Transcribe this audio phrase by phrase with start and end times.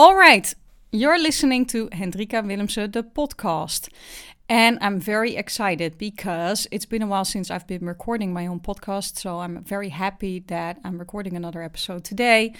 [0.00, 0.54] All right,
[0.92, 3.88] you're listening to Hendrika Willemse, the podcast.
[4.48, 8.60] And I'm very excited because it's been a while since I've been recording my own
[8.60, 9.18] podcast.
[9.18, 12.54] So I'm very happy that I'm recording another episode today.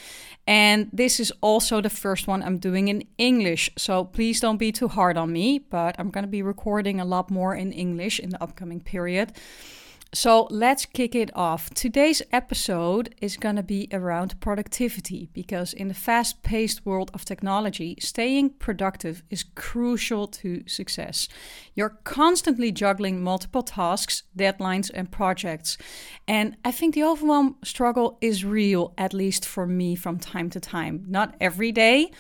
[0.48, 3.70] And this is also the first one I'm doing in English.
[3.78, 7.04] So please don't be too hard on me, but I'm going to be recording a
[7.04, 9.32] lot more in English in the upcoming period.
[10.14, 11.68] So let's kick it off.
[11.74, 17.26] Today's episode is going to be around productivity because, in the fast paced world of
[17.26, 21.28] technology, staying productive is crucial to success.
[21.74, 25.76] You're constantly juggling multiple tasks, deadlines, and projects.
[26.26, 30.60] And I think the overwhelm struggle is real, at least for me from time to
[30.60, 31.04] time.
[31.06, 32.10] Not every day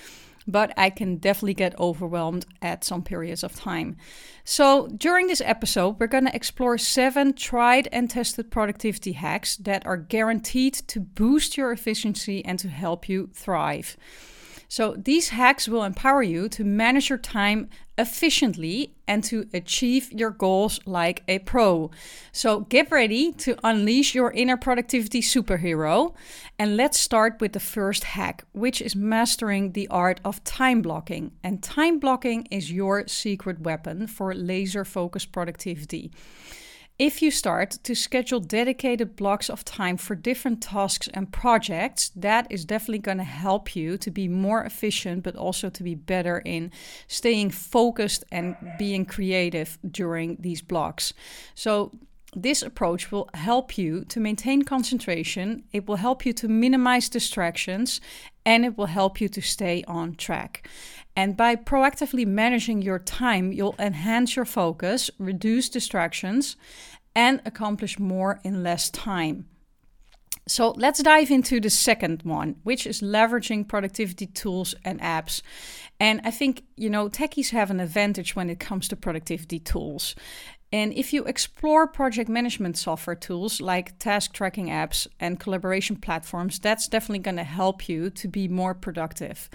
[0.48, 3.96] but I can definitely get overwhelmed at some periods of time.
[4.44, 9.86] So, during this episode, we're going to explore seven tried and tested productivity hacks that
[9.86, 13.96] are guaranteed to boost your efficiency and to help you thrive.
[14.68, 20.30] So, these hacks will empower you to manage your time efficiently and to achieve your
[20.30, 21.90] goals like a pro.
[22.32, 26.14] So, get ready to unleash your inner productivity superhero.
[26.58, 31.32] And let's start with the first hack, which is mastering the art of time blocking.
[31.42, 36.12] And time blocking is your secret weapon for laser focused productivity.
[36.98, 42.48] If you start to schedule dedicated blocks of time for different tasks and projects, that
[42.50, 46.42] is definitely going to help you to be more efficient, but also to be better
[46.44, 46.72] in
[47.06, 51.12] staying focused and being creative during these blocks.
[51.54, 51.92] So,
[52.34, 58.02] this approach will help you to maintain concentration, it will help you to minimize distractions,
[58.44, 60.68] and it will help you to stay on track.
[61.18, 66.54] And by proactively managing your time, you'll enhance your focus, reduce distractions,
[67.12, 69.48] and accomplish more in less time.
[70.46, 75.42] So let's dive into the second one, which is leveraging productivity tools and apps.
[75.98, 80.14] And I think, you know, techies have an advantage when it comes to productivity tools.
[80.70, 86.58] And if you explore project management software tools like task tracking apps and collaboration platforms,
[86.58, 89.48] that's definitely going to help you to be more productive.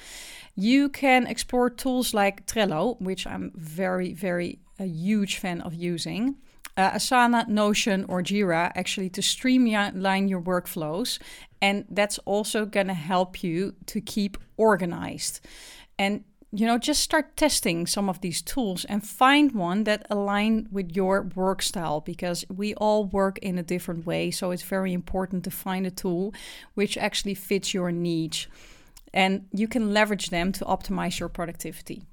[0.55, 6.35] You can explore tools like Trello, which I'm very, very a huge fan of using.
[6.75, 11.19] Uh, Asana, Notion, or Jira actually to streamline your workflows.
[11.61, 15.41] And that's also going to help you to keep organized.
[15.99, 16.23] And
[16.55, 20.95] you know, just start testing some of these tools and find one that align with
[20.95, 24.29] your work style because we all work in a different way.
[24.29, 26.31] So it's very important to find a tool
[26.75, 28.47] which actually fits your niche
[29.11, 32.03] and you can leverage them to optimize your productivity.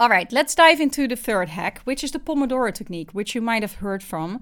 [0.00, 3.42] All right, let's dive into the third hack, which is the Pomodoro technique, which you
[3.42, 4.40] might have heard from.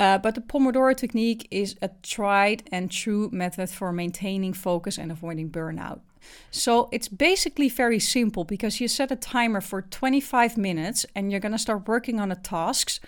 [0.00, 5.12] Uh, but the Pomodoro technique is a tried and true method for maintaining focus and
[5.12, 6.00] avoiding burnout.
[6.50, 11.40] So it's basically very simple because you set a timer for 25 minutes and you're
[11.40, 13.00] going to start working on a tasks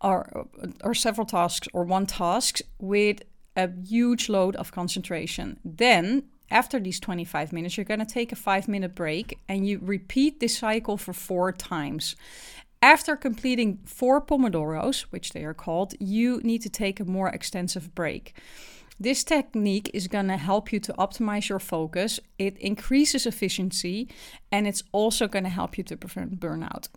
[0.00, 0.46] or,
[0.82, 3.22] or several tasks or one task with
[3.56, 5.58] a huge load of concentration.
[5.64, 9.80] Then after these 25 minutes, you're going to take a five minute break and you
[9.82, 12.16] repeat this cycle for four times.
[12.80, 17.94] After completing four Pomodoros, which they are called, you need to take a more extensive
[17.94, 18.34] break.
[19.00, 24.08] This technique is going to help you to optimize your focus, it increases efficiency,
[24.50, 26.88] and it's also going to help you to prevent burnout.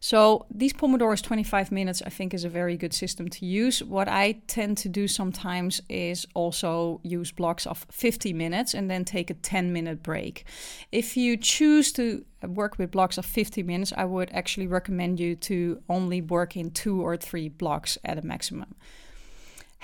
[0.00, 3.82] So these Pomodoros 25 minutes I think is a very good system to use.
[3.82, 9.04] What I tend to do sometimes is also use blocks of 50 minutes and then
[9.04, 10.44] take a 10 minute break.
[10.92, 15.34] If you choose to work with blocks of 50 minutes, I would actually recommend you
[15.36, 18.74] to only work in two or three blocks at a maximum.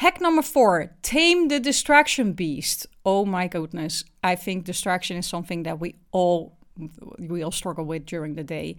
[0.00, 2.86] Hack number four tame the distraction beast.
[3.04, 4.02] Oh my goodness.
[4.24, 6.56] I think distraction is something that we all
[7.18, 8.76] we all struggle with during the day.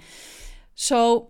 [0.74, 1.30] So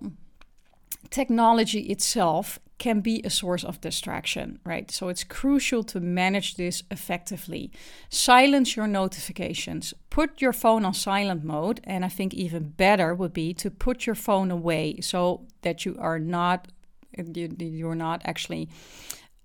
[1.10, 4.90] technology itself can be a source of distraction, right?
[4.90, 7.70] So it's crucial to manage this effectively.
[8.10, 9.94] Silence your notifications.
[10.10, 14.06] Put your phone on silent mode, and I think even better would be to put
[14.06, 16.70] your phone away so that you are not
[17.18, 18.70] you, you're not actually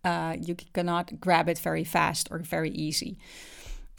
[0.06, 3.18] uh, you cannot grab it very fast or very easy.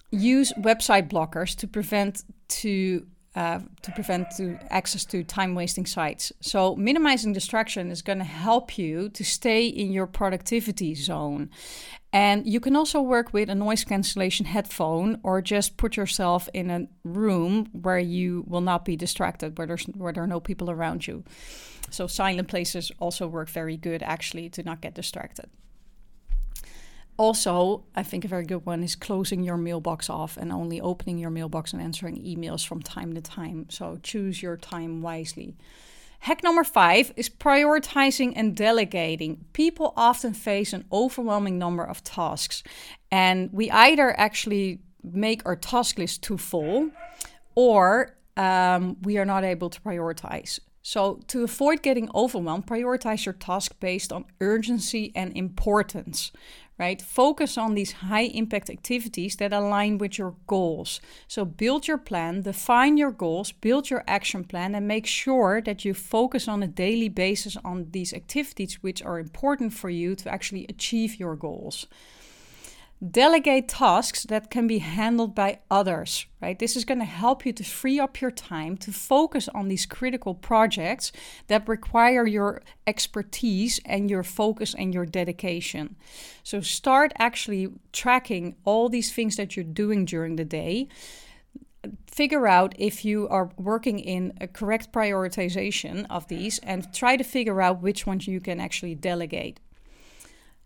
[0.10, 2.24] Use website blockers to prevent
[2.62, 3.06] to
[3.36, 6.34] uh, to prevent to access to time wasting sites.
[6.42, 11.52] So minimizing distraction is going to help you to stay in your productivity zone.
[12.12, 16.72] And you can also work with a noise cancellation headphone or just put yourself in
[16.72, 20.72] a room where you will not be distracted, where there's where there are no people
[20.72, 21.24] around you.
[21.92, 25.50] So silent places also work very good actually to not get distracted.
[27.18, 31.18] Also, I think a very good one is closing your mailbox off and only opening
[31.18, 33.66] your mailbox and answering emails from time to time.
[33.70, 35.56] So choose your time wisely.
[36.20, 39.46] Hack number five is prioritizing and delegating.
[39.54, 42.64] People often face an overwhelming number of tasks,
[43.12, 46.90] and we either actually make our task list too full
[47.56, 50.60] or um, we are not able to prioritize.
[50.90, 56.32] So, to avoid getting overwhelmed, prioritize your task based on urgency and importance,
[56.80, 57.02] right?
[57.02, 61.02] Focus on these high impact activities that align with your goals.
[61.28, 65.84] So, build your plan, define your goals, build your action plan, and make sure that
[65.84, 70.30] you focus on a daily basis on these activities which are important for you to
[70.30, 71.88] actually achieve your goals.
[73.00, 76.58] Delegate tasks that can be handled by others, right?
[76.58, 79.86] This is going to help you to free up your time to focus on these
[79.86, 81.12] critical projects
[81.46, 85.96] that require your expertise and your focus and your dedication.
[86.42, 90.88] So start actually tracking all these things that you're doing during the day.
[92.08, 97.24] Figure out if you are working in a correct prioritization of these and try to
[97.24, 99.60] figure out which ones you can actually delegate.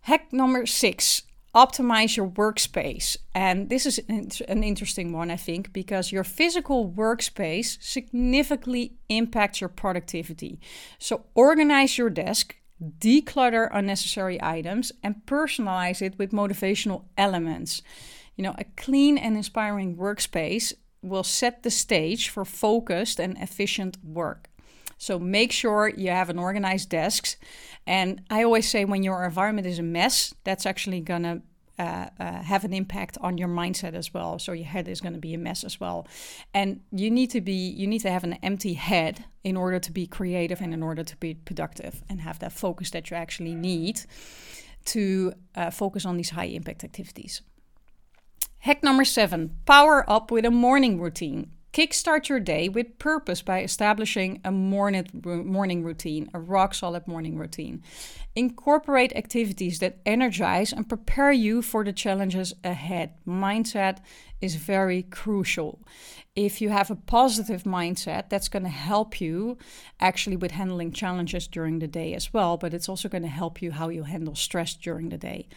[0.00, 1.24] Hack number six
[1.54, 3.16] optimize your workspace.
[3.34, 9.68] And this is an interesting one, I think, because your physical workspace significantly impacts your
[9.68, 10.60] productivity.
[10.98, 12.56] So organize your desk,
[12.98, 17.82] declutter unnecessary items, and personalize it with motivational elements.
[18.36, 20.72] You know, a clean and inspiring workspace
[21.02, 24.48] will set the stage for focused and efficient work.
[25.02, 27.36] So make sure you have an organized desk.
[27.88, 31.42] And I always say when your environment is a mess, that's actually going to
[31.76, 34.38] uh, uh, have an impact on your mindset as well.
[34.38, 36.06] So your head is going to be a mess as well,
[36.54, 39.90] and you need to be you need to have an empty head in order to
[39.90, 43.56] be creative and in order to be productive and have that focus that you actually
[43.56, 44.02] need
[44.84, 47.42] to uh, focus on these high impact activities.
[48.58, 51.50] Hack number seven: power up with a morning routine.
[51.72, 57.38] Kickstart your day with purpose by establishing a morning, morning routine, a rock solid morning
[57.38, 57.82] routine.
[58.36, 63.14] Incorporate activities that energize and prepare you for the challenges ahead.
[63.26, 64.00] Mindset
[64.42, 65.80] is very crucial.
[66.36, 69.56] If you have a positive mindset, that's going to help you
[69.98, 73.62] actually with handling challenges during the day as well, but it's also going to help
[73.62, 75.48] you how you handle stress during the day.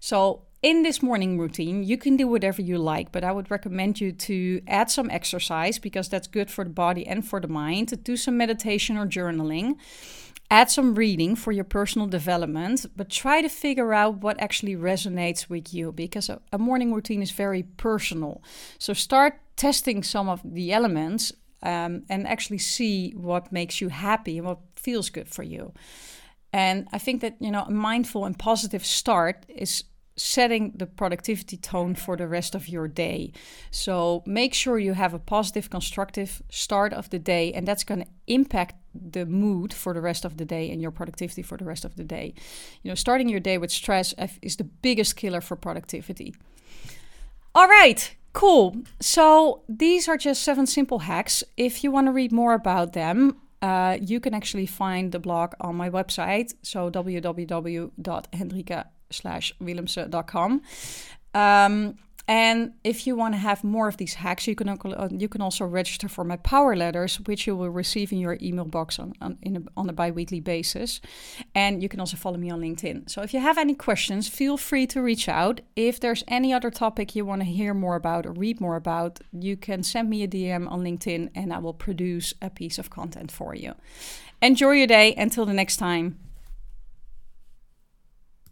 [0.00, 4.00] So, in this morning routine, you can do whatever you like, but I would recommend
[4.00, 7.88] you to add some exercise because that's good for the body and for the mind,
[7.88, 9.76] to do some meditation or journaling.
[10.50, 15.48] Add some reading for your personal development, but try to figure out what actually resonates
[15.48, 18.42] with you because a, a morning routine is very personal.
[18.78, 21.32] So start testing some of the elements
[21.62, 25.72] um, and actually see what makes you happy and what feels good for you.
[26.52, 29.84] And I think that, you know, a mindful and positive start is
[30.18, 33.32] setting the productivity tone for the rest of your day.
[33.70, 38.00] So make sure you have a positive, constructive start of the day, and that's going
[38.00, 41.64] to impact the mood for the rest of the day and your productivity for the
[41.64, 42.34] rest of the day.
[42.82, 46.34] You know, starting your day with stress is the biggest killer for productivity.
[47.54, 48.14] All right.
[48.32, 48.76] Cool.
[49.00, 51.42] So these are just seven simple hacks.
[51.56, 55.54] If you want to read more about them, uh, you can actually find the blog
[55.60, 56.52] on my website.
[56.62, 60.62] So www.hendrika.com slash willemse.com.
[61.34, 65.28] Um, and if you want to have more of these hacks, you can uh, you
[65.28, 68.98] can also register for my power letters, which you will receive in your email box
[68.98, 71.00] on on, a, on a biweekly basis.
[71.54, 73.08] And you can also follow me on LinkedIn.
[73.08, 75.62] So if you have any questions, feel free to reach out.
[75.74, 79.20] If there's any other topic you want to hear more about or read more about,
[79.32, 82.90] you can send me a DM on LinkedIn, and I will produce a piece of
[82.90, 83.74] content for you.
[84.42, 85.14] Enjoy your day.
[85.14, 86.27] Until the next time.